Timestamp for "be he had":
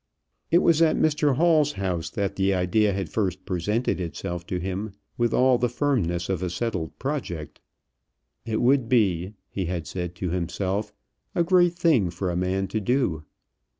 8.89-9.85